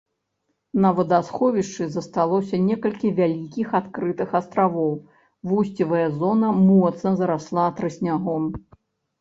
[0.83, 4.89] На вадасховішчы засталося некалькі вялікіх адкрытых астравоў,
[5.53, 8.51] вусцевая зона моцна зарасла трыснягом.